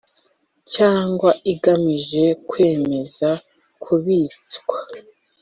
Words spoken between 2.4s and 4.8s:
kwemeza kubitswa